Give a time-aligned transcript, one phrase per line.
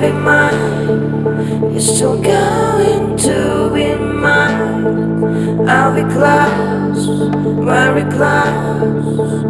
[0.00, 1.72] be mine.
[1.72, 5.68] You're still going to be mine.
[5.68, 7.06] I'll be close,
[7.64, 9.42] very close.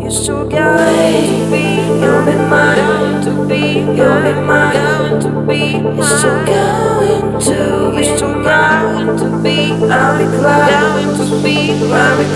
[0.00, 1.64] You're still going to be,
[2.00, 3.22] you'll be mine.
[3.24, 5.20] To be, you'll be mine.
[5.20, 5.60] To be,
[5.96, 9.56] you're still going to be, still going to be.
[9.90, 12.26] I'll be close, going to be, very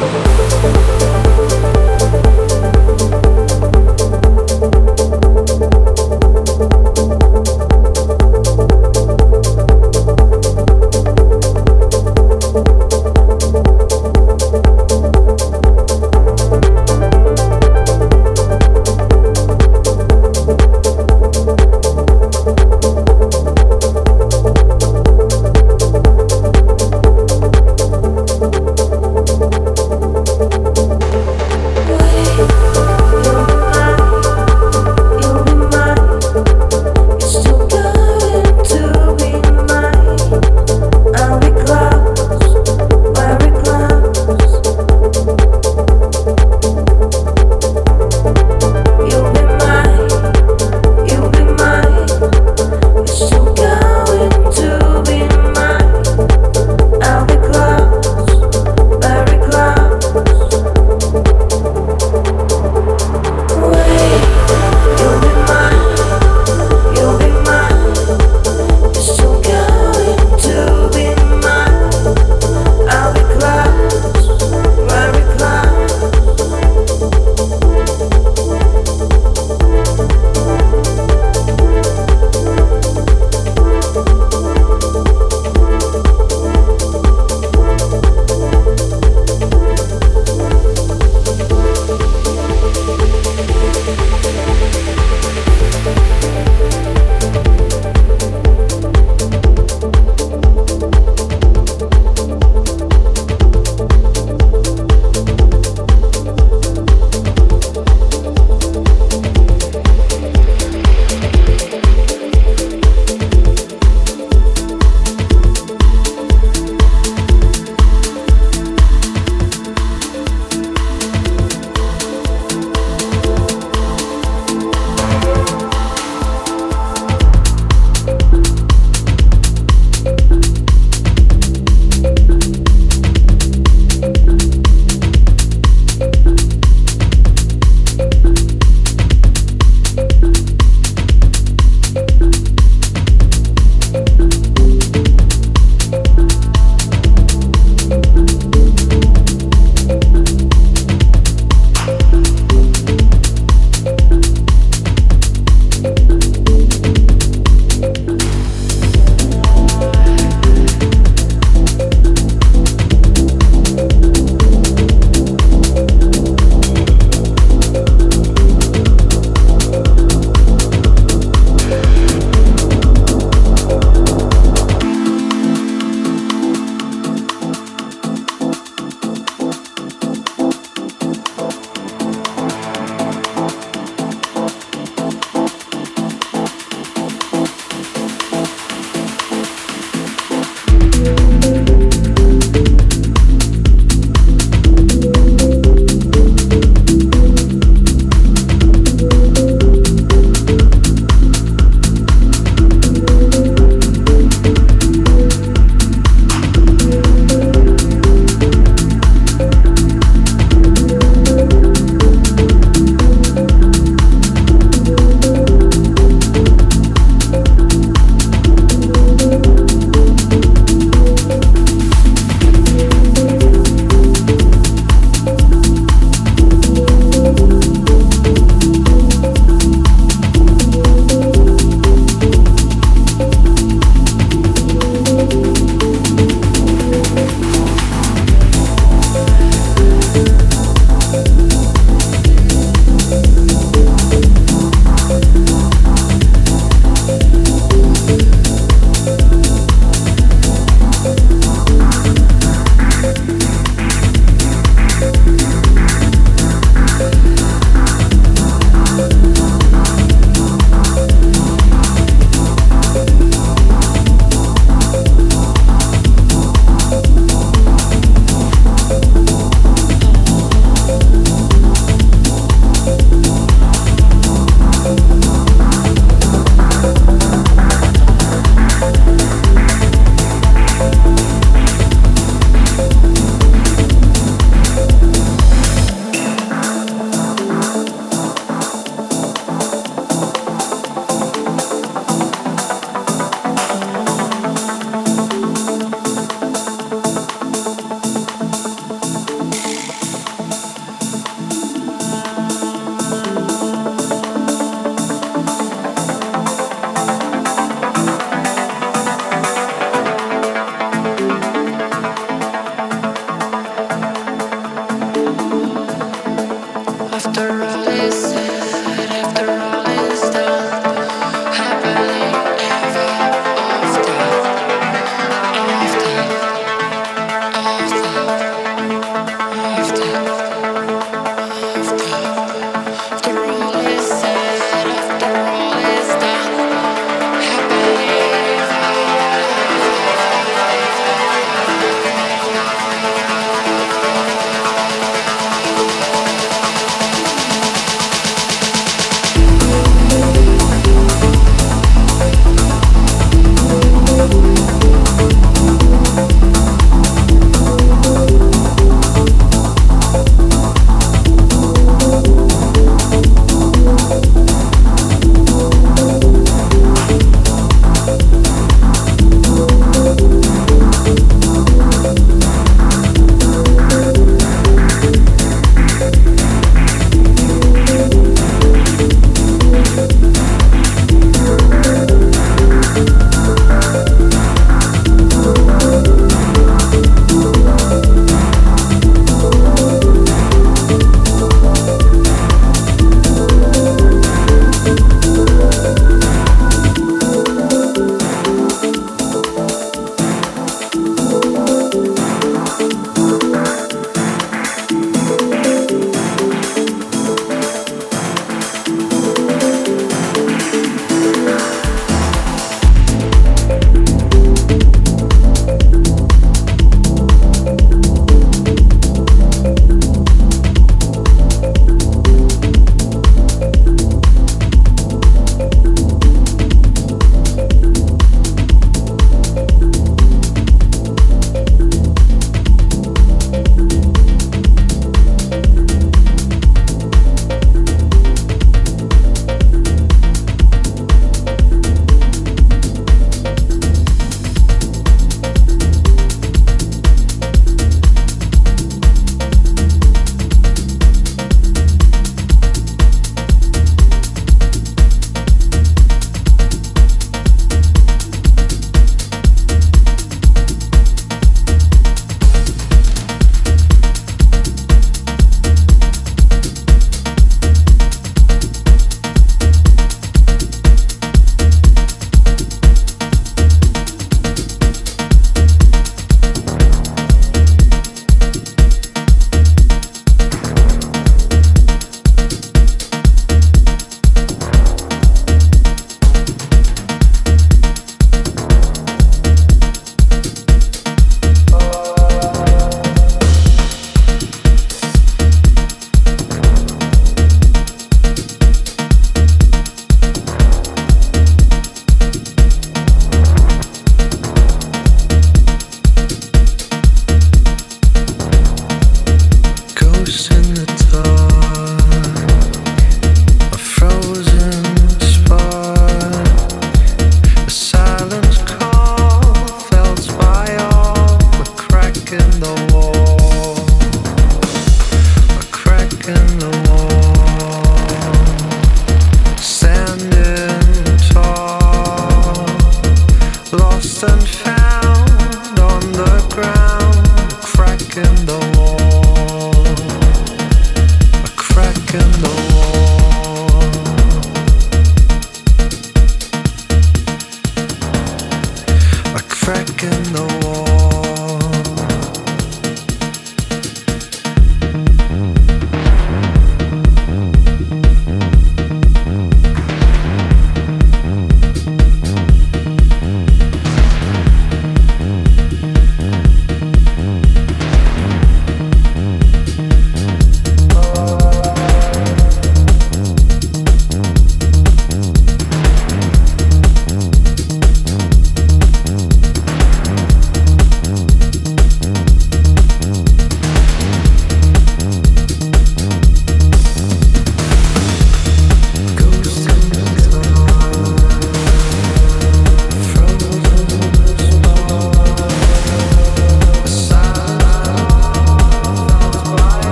[0.00, 0.21] close.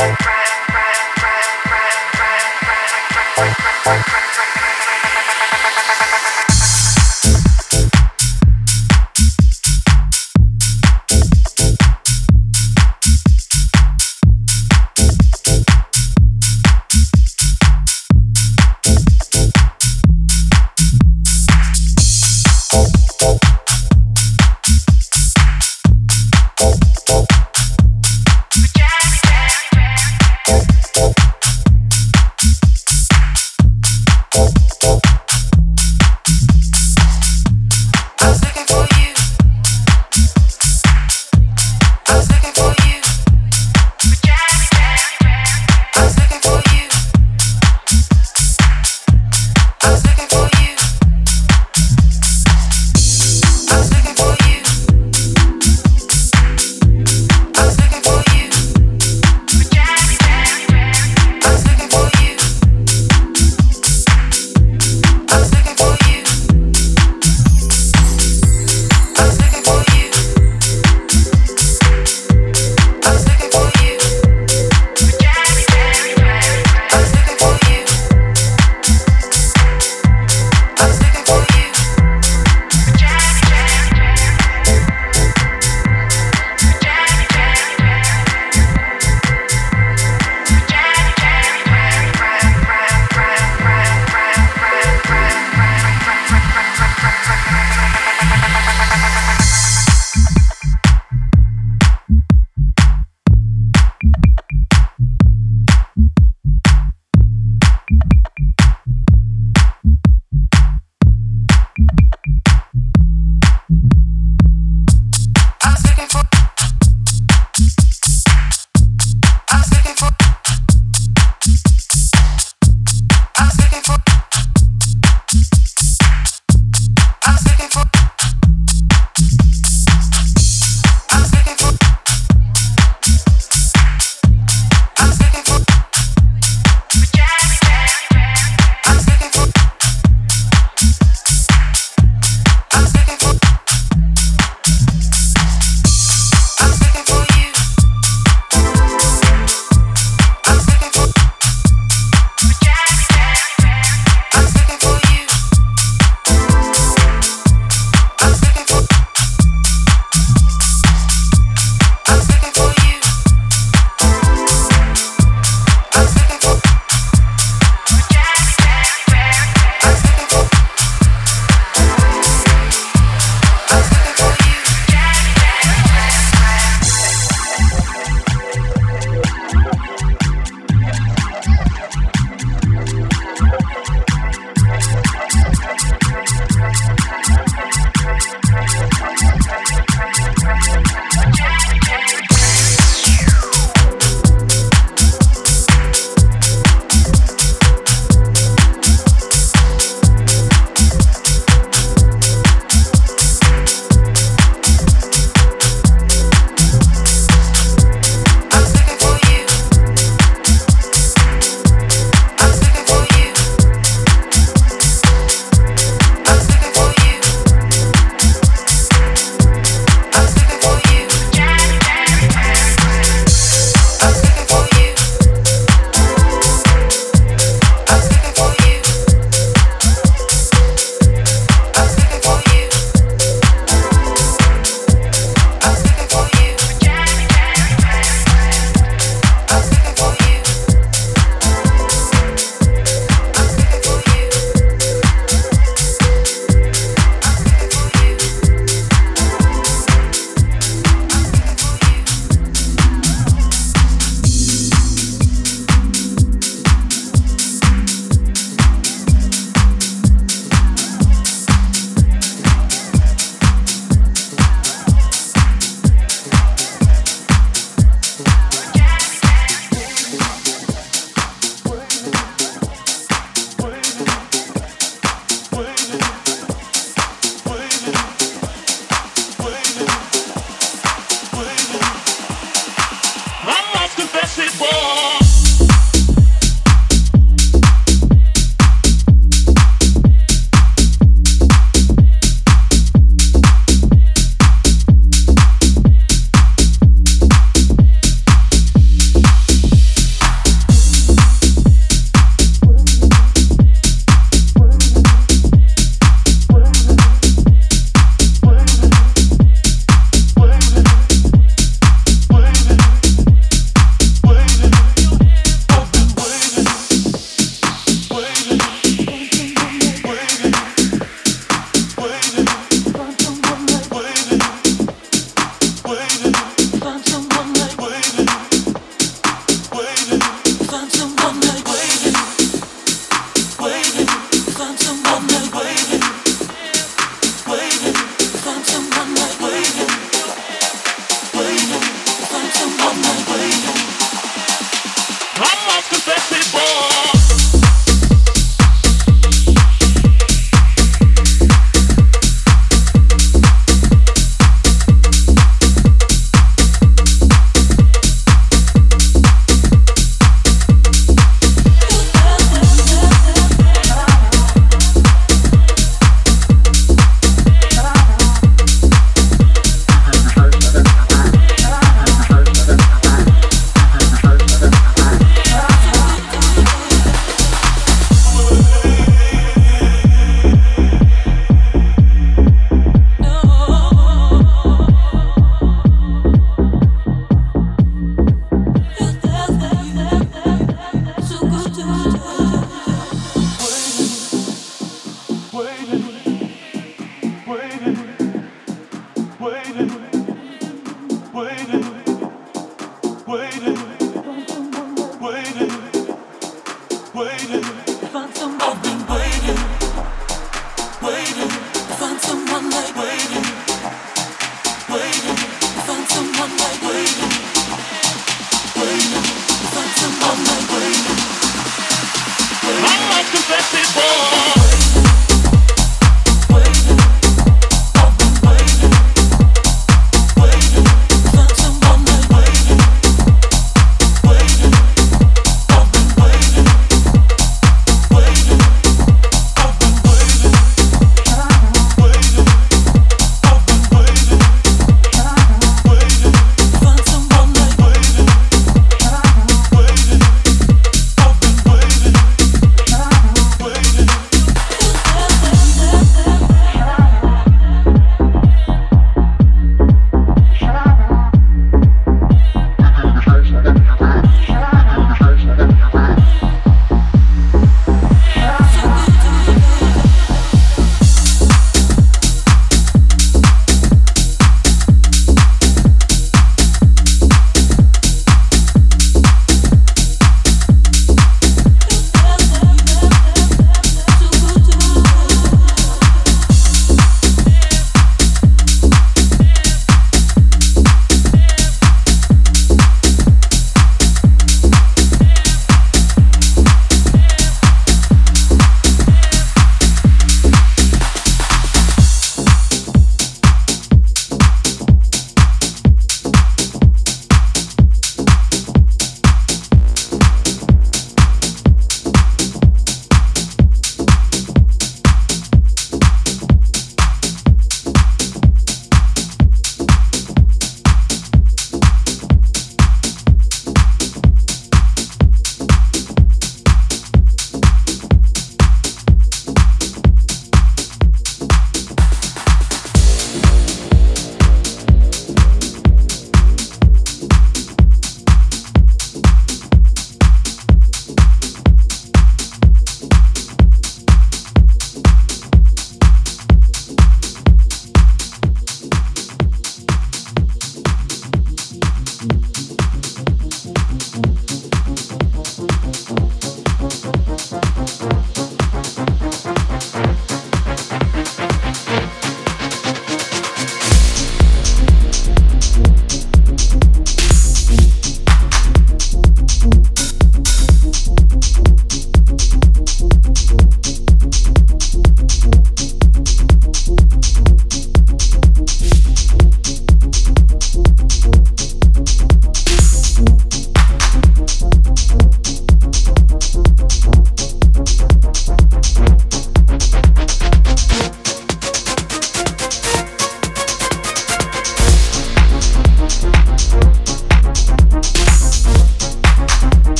[0.00, 0.39] Right.